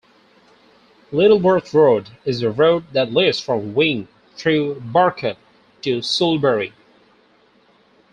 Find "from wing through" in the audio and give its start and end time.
3.39-4.79